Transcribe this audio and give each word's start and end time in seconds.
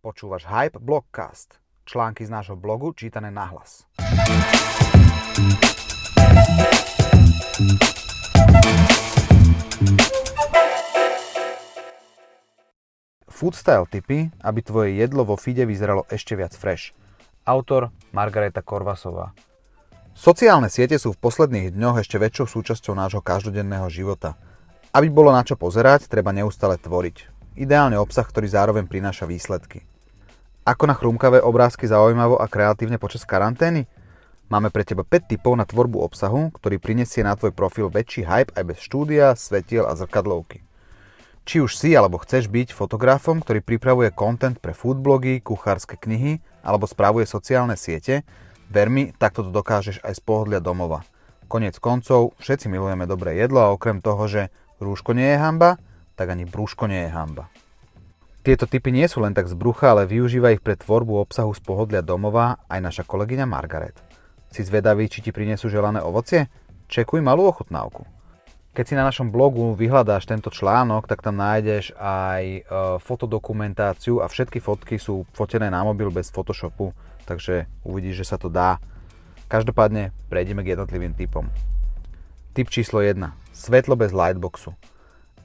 Počúvaš 0.00 0.48
Hype 0.48 0.80
Blogcast. 0.80 1.60
Články 1.84 2.24
z 2.24 2.32
nášho 2.32 2.56
blogu 2.56 2.96
čítané 2.96 3.28
nahlas. 3.28 3.84
Foodstyle 13.28 13.84
tipy, 13.92 14.32
aby 14.40 14.60
tvoje 14.64 14.96
jedlo 14.96 15.28
vo 15.28 15.36
feede 15.36 15.68
vyzeralo 15.68 16.08
ešte 16.08 16.32
viac 16.32 16.56
fresh. 16.56 16.96
Autor 17.44 17.92
Margareta 18.16 18.64
Korvasová. 18.64 19.36
Sociálne 20.16 20.72
siete 20.72 20.96
sú 20.96 21.12
v 21.12 21.20
posledných 21.20 21.76
dňoch 21.76 22.00
ešte 22.00 22.16
väčšou 22.16 22.48
súčasťou 22.48 22.96
nášho 22.96 23.20
každodenného 23.20 23.92
života. 23.92 24.40
Aby 24.96 25.12
bolo 25.12 25.28
na 25.28 25.44
čo 25.44 25.60
pozerať, 25.60 26.08
treba 26.08 26.32
neustále 26.32 26.80
tvoriť. 26.80 27.29
Ideálne 27.58 27.98
obsah, 27.98 28.22
ktorý 28.22 28.46
zároveň 28.46 28.86
prináša 28.86 29.26
výsledky. 29.26 29.82
Ako 30.62 30.86
na 30.86 30.94
chrumkavé 30.94 31.42
obrázky 31.42 31.90
zaujímavo 31.90 32.38
a 32.38 32.46
kreatívne 32.46 32.94
počas 32.94 33.26
karantény? 33.26 33.90
Máme 34.46 34.70
pre 34.70 34.86
teba 34.86 35.02
5 35.02 35.30
typov 35.34 35.58
na 35.58 35.66
tvorbu 35.66 35.98
obsahu, 35.98 36.54
ktorý 36.54 36.78
prinesie 36.78 37.26
na 37.26 37.34
tvoj 37.34 37.50
profil 37.50 37.90
väčší 37.90 38.22
hype 38.22 38.54
aj 38.54 38.64
bez 38.70 38.78
štúdia, 38.78 39.34
svetiel 39.34 39.82
a 39.82 39.98
zrkadlovky. 39.98 40.62
Či 41.42 41.66
už 41.66 41.74
si 41.74 41.90
alebo 41.90 42.22
chceš 42.22 42.46
byť 42.46 42.70
fotografom, 42.70 43.42
ktorý 43.42 43.66
pripravuje 43.66 44.14
content 44.14 44.54
pre 44.62 44.70
foodblogy, 44.70 45.42
kuchárske 45.42 45.98
knihy 45.98 46.38
alebo 46.62 46.86
spravuje 46.86 47.26
sociálne 47.26 47.74
siete, 47.74 48.22
ver 48.70 48.86
mi, 48.86 49.10
takto 49.10 49.42
to 49.42 49.50
dokážeš 49.50 49.98
aj 50.06 50.14
z 50.14 50.20
pohodlia 50.22 50.62
domova. 50.62 51.02
Konec 51.50 51.74
koncov, 51.82 52.38
všetci 52.38 52.70
milujeme 52.70 53.10
dobré 53.10 53.34
jedlo 53.34 53.58
a 53.66 53.74
okrem 53.74 53.98
toho, 53.98 54.30
že 54.30 54.54
rúško 54.78 55.18
nie 55.18 55.34
je 55.34 55.38
hamba, 55.42 55.82
tak 56.20 56.36
ani 56.36 56.44
brúško 56.44 56.84
nie 56.84 57.08
je 57.08 57.16
hamba. 57.16 57.48
Tieto 58.44 58.68
typy 58.68 58.92
nie 58.92 59.08
sú 59.08 59.24
len 59.24 59.32
tak 59.32 59.48
z 59.48 59.56
brucha, 59.56 59.96
ale 59.96 60.04
využíva 60.04 60.52
ich 60.52 60.60
pre 60.60 60.76
tvorbu 60.76 61.16
obsahu 61.16 61.48
z 61.56 61.64
pohodlia 61.64 62.04
domova 62.04 62.60
aj 62.68 62.80
naša 62.84 63.02
kolegyňa 63.08 63.48
Margaret. 63.48 63.96
Si 64.52 64.60
zvedavý, 64.60 65.08
či 65.08 65.24
ti 65.24 65.32
prinesú 65.32 65.72
želané 65.72 66.04
ovocie? 66.04 66.52
Čekuj 66.92 67.24
malú 67.24 67.48
ochutnávku. 67.48 68.04
Keď 68.76 68.84
si 68.84 68.94
na 69.00 69.08
našom 69.08 69.32
blogu 69.32 69.72
vyhľadáš 69.72 70.28
tento 70.28 70.52
článok, 70.52 71.08
tak 71.08 71.24
tam 71.24 71.40
nájdeš 71.40 71.96
aj 71.96 72.44
e, 72.44 72.60
fotodokumentáciu 73.00 74.20
a 74.20 74.28
všetky 74.28 74.60
fotky 74.60 75.00
sú 75.00 75.24
fotené 75.32 75.72
na 75.72 75.80
mobil 75.82 76.12
bez 76.12 76.28
Photoshopu, 76.28 76.92
takže 77.24 77.64
uvidíš, 77.82 78.22
že 78.22 78.28
sa 78.30 78.36
to 78.36 78.52
dá. 78.52 78.76
Každopádne 79.50 80.14
prejdeme 80.28 80.62
k 80.62 80.76
jednotlivým 80.76 81.16
typom. 81.16 81.48
Typ 82.54 82.70
číslo 82.70 83.02
1. 83.02 83.18
Svetlo 83.50 83.98
bez 83.98 84.14
lightboxu. 84.14 84.76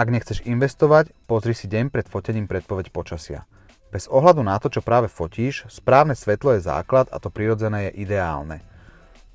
Ak 0.00 0.08
nechceš 0.08 0.40
investovať, 0.48 1.12
pozri 1.28 1.52
si 1.52 1.68
deň 1.68 1.92
pred 1.92 2.08
fotením 2.08 2.48
predpoveď 2.48 2.88
počasia. 2.88 3.44
Bez 3.92 4.08
ohľadu 4.08 4.40
na 4.40 4.56
to, 4.56 4.72
čo 4.72 4.80
práve 4.80 5.12
fotíš, 5.12 5.68
správne 5.68 6.16
svetlo 6.16 6.56
je 6.56 6.64
základ 6.64 7.12
a 7.12 7.20
to 7.20 7.28
prirodzené 7.28 7.92
je 7.92 8.08
ideálne. 8.08 8.64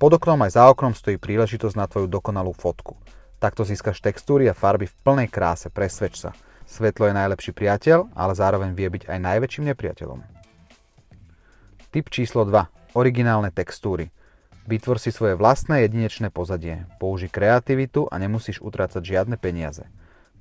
Pod 0.02 0.18
oknom 0.18 0.42
aj 0.42 0.58
za 0.58 0.66
oknom 0.66 0.98
stojí 0.98 1.22
príležitosť 1.22 1.78
na 1.78 1.86
tvoju 1.86 2.10
dokonalú 2.10 2.50
fotku. 2.58 2.98
Takto 3.38 3.62
získaš 3.62 4.02
textúry 4.02 4.50
a 4.50 4.58
farby 4.58 4.90
v 4.90 4.98
plnej 5.06 5.30
kráse, 5.30 5.70
presvedč 5.70 6.26
sa. 6.26 6.34
Svetlo 6.66 7.14
je 7.14 7.14
najlepší 7.14 7.54
priateľ, 7.54 8.18
ale 8.18 8.34
zároveň 8.34 8.74
vie 8.74 8.90
byť 8.90 9.06
aj 9.06 9.20
najväčším 9.22 9.70
nepriateľom. 9.70 10.18
Typ 11.94 12.10
číslo 12.10 12.42
2. 12.42 12.98
Originálne 12.98 13.54
textúry. 13.54 14.10
Vytvor 14.66 14.98
si 14.98 15.14
svoje 15.14 15.38
vlastné 15.38 15.86
jedinečné 15.86 16.34
pozadie. 16.34 16.90
Použi 16.98 17.30
kreativitu 17.30 18.10
a 18.10 18.18
nemusíš 18.18 18.66
utrácať 18.66 19.06
žiadne 19.06 19.38
peniaze. 19.38 19.86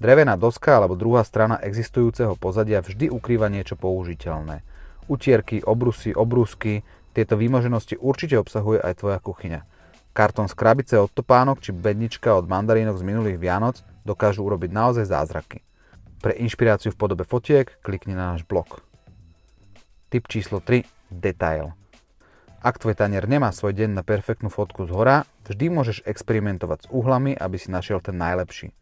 Drevená 0.03 0.35
doska 0.35 0.83
alebo 0.83 0.99
druhá 0.99 1.23
strana 1.23 1.61
existujúceho 1.63 2.35
pozadia 2.35 2.83
vždy 2.83 3.09
ukrýva 3.15 3.47
niečo 3.47 3.79
použiteľné. 3.79 4.67
Utierky, 5.07 5.63
obrusy, 5.63 6.11
obrúsky, 6.11 6.83
tieto 7.15 7.39
výmoženosti 7.39 7.95
určite 8.01 8.35
obsahuje 8.35 8.83
aj 8.83 8.99
tvoja 8.99 9.19
kuchyňa. 9.23 9.61
Kartón 10.15 10.51
z 10.51 10.55
krabice 10.59 10.95
od 10.99 11.11
topánok 11.11 11.63
či 11.63 11.71
bednička 11.71 12.35
od 12.35 12.51
mandarínok 12.51 12.99
z 12.99 13.07
minulých 13.07 13.39
Vianoc 13.39 13.83
dokážu 14.03 14.43
urobiť 14.47 14.71
naozaj 14.71 15.11
zázraky. 15.11 15.63
Pre 16.23 16.33
inšpiráciu 16.35 16.91
v 16.95 16.99
podobe 16.99 17.23
fotiek 17.23 17.71
klikni 17.83 18.19
na 18.19 18.35
náš 18.35 18.47
blog. 18.47 18.83
Tip 20.11 20.27
číslo 20.27 20.63
3. 20.63 20.87
Detail. 21.11 21.75
Ak 22.65 22.81
tvoj 22.81 22.97
tanier 22.97 23.29
nemá 23.29 23.53
svoj 23.53 23.77
deň 23.77 23.93
na 23.93 24.03
perfektnú 24.07 24.49
fotku 24.49 24.89
z 24.89 24.91
hora, 24.95 25.29
vždy 25.45 25.69
môžeš 25.69 26.07
experimentovať 26.09 26.87
s 26.87 26.91
uhlami, 26.91 27.37
aby 27.37 27.61
si 27.61 27.69
našiel 27.69 28.01
ten 28.01 28.17
najlepší. 28.17 28.73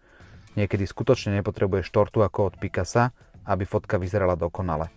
Niekedy 0.52 0.84
skutočne 0.84 1.40
nepotrebuješ 1.40 1.88
tortu 1.88 2.20
ako 2.20 2.52
od 2.52 2.54
Picasa, 2.60 3.16
aby 3.48 3.64
fotka 3.64 3.96
vyzerala 3.96 4.36
dokonale. 4.36 4.92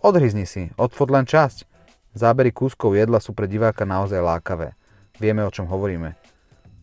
Odhryzni 0.00 0.48
si, 0.48 0.72
odfot 0.80 1.10
len 1.12 1.28
časť. 1.28 1.68
Zábery 2.16 2.50
kúskov 2.50 2.96
jedla 2.96 3.20
sú 3.20 3.36
pre 3.36 3.50
diváka 3.50 3.84
naozaj 3.84 4.22
lákavé. 4.22 4.74
Vieme, 5.20 5.44
o 5.44 5.52
čom 5.52 5.68
hovoríme. 5.68 6.16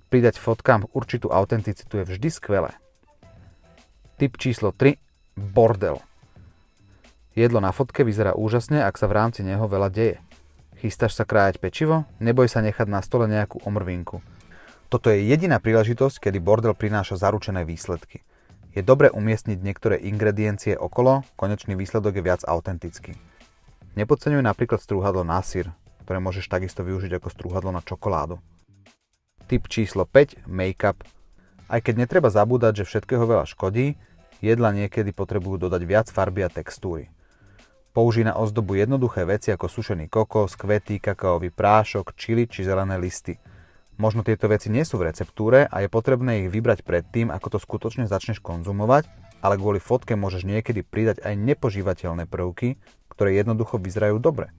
Pridať 0.07 0.39
fotkám 0.39 0.87
určitú 0.95 1.27
autenticitu 1.33 1.99
je 1.99 2.05
vždy 2.07 2.29
skvelé. 2.31 2.71
Tip 4.21 4.39
číslo 4.39 4.71
3. 4.71 4.95
Bordel. 5.35 5.99
Jedlo 7.37 7.59
na 7.61 7.69
fotke 7.69 8.01
vyzerá 8.01 8.33
úžasne, 8.33 8.81
ak 8.81 8.97
sa 8.97 9.05
v 9.05 9.17
rámci 9.19 9.43
neho 9.43 9.67
veľa 9.67 9.91
deje. 9.91 10.17
Chystáš 10.77 11.17
sa 11.17 11.25
krájať 11.25 11.57
pečivo? 11.57 12.05
Neboj 12.21 12.49
sa 12.49 12.61
nechať 12.61 12.85
na 12.85 13.01
stole 13.01 13.25
nejakú 13.25 13.61
omrvinku. 13.65 14.21
Toto 14.87 15.11
je 15.11 15.19
jediná 15.19 15.59
príležitosť, 15.59 16.31
kedy 16.31 16.39
bordel 16.39 16.71
prináša 16.71 17.19
zaručené 17.19 17.67
výsledky. 17.67 18.23
Je 18.71 18.79
dobre 18.79 19.11
umiestniť 19.11 19.59
niektoré 19.59 19.99
ingrediencie 19.99 20.79
okolo, 20.79 21.27
konečný 21.35 21.75
výsledok 21.75 22.15
je 22.15 22.23
viac 22.23 22.41
autentický. 22.47 23.19
Nepodceňuj 23.99 24.39
napríklad 24.39 24.79
strúhadlo 24.79 25.27
na 25.27 25.43
syr, 25.43 25.75
ktoré 26.07 26.23
môžeš 26.23 26.47
takisto 26.47 26.87
využiť 26.87 27.19
ako 27.19 27.27
strúhadlo 27.27 27.75
na 27.75 27.83
čokoládu. 27.83 28.39
Tip 29.51 29.67
číslo 29.67 30.07
5. 30.07 30.47
Make-up. 30.47 31.03
Aj 31.67 31.83
keď 31.83 32.07
netreba 32.07 32.31
zabúdať, 32.31 32.83
že 32.83 32.87
všetkého 32.87 33.27
veľa 33.27 33.43
škodí, 33.43 33.99
jedla 34.39 34.71
niekedy 34.71 35.11
potrebujú 35.11 35.67
dodať 35.67 35.83
viac 35.83 36.07
farby 36.07 36.47
a 36.47 36.49
textúry. 36.53 37.11
Použij 37.91 38.23
na 38.23 38.39
ozdobu 38.39 38.79
jednoduché 38.79 39.27
veci 39.27 39.51
ako 39.51 39.67
sušený 39.67 40.07
kokos, 40.07 40.55
kvety, 40.55 41.03
kakaový 41.03 41.51
prášok, 41.51 42.15
čili 42.15 42.47
či 42.47 42.63
zelené 42.63 42.95
listy– 42.95 43.35
Možno 43.97 44.21
tieto 44.21 44.45
veci 44.45 44.69
nie 44.69 44.85
sú 44.85 45.01
v 45.01 45.09
receptúre 45.09 45.65
a 45.65 45.81
je 45.81 45.89
potrebné 45.89 46.45
ich 46.45 46.53
vybrať 46.53 46.85
predtým, 46.85 47.33
ako 47.33 47.57
to 47.57 47.59
skutočne 47.59 48.05
začneš 48.05 48.37
konzumovať, 48.45 49.09
ale 49.41 49.57
kvôli 49.57 49.81
fotke 49.81 50.13
môžeš 50.13 50.45
niekedy 50.45 50.85
pridať 50.85 51.25
aj 51.25 51.33
nepožívateľné 51.33 52.29
prvky, 52.29 52.77
ktoré 53.09 53.33
jednoducho 53.33 53.81
vyzerajú 53.81 54.21
dobre. 54.21 54.53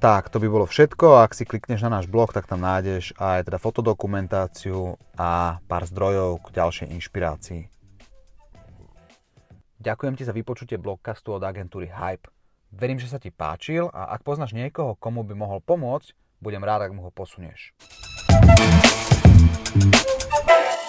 Tak, 0.00 0.28
to 0.28 0.40
by 0.40 0.48
bolo 0.48 0.64
všetko. 0.68 1.24
Ak 1.24 1.32
si 1.32 1.48
klikneš 1.48 1.84
na 1.84 2.00
náš 2.00 2.08
blog, 2.08 2.32
tak 2.32 2.48
tam 2.48 2.60
nájdeš 2.60 3.16
aj 3.16 3.48
teda 3.48 3.56
fotodokumentáciu 3.60 5.00
a 5.16 5.60
pár 5.64 5.84
zdrojov 5.88 6.44
k 6.44 6.60
ďalšej 6.60 6.88
inšpirácii. 6.92 7.62
Ďakujem 9.80 10.14
ti 10.16 10.28
za 10.28 10.36
vypočutie 10.36 10.76
blogcastu 10.76 11.36
od 11.36 11.44
agentúry 11.44 11.88
Hype. 11.88 12.28
Verím, 12.68 13.00
že 13.00 13.08
sa 13.08 13.16
ti 13.16 13.32
páčil 13.32 13.88
a 13.92 14.12
ak 14.12 14.24
poznáš 14.24 14.52
niekoho, 14.52 14.92
komu 15.00 15.24
by 15.24 15.32
mohol 15.32 15.64
pomôcť, 15.64 16.12
budem 16.44 16.60
rád, 16.60 16.88
ak 16.88 16.96
mu 16.96 17.04
ho 17.04 17.12
posunieš. 17.12 17.72
Thank 18.42 18.60
you. 20.74 20.79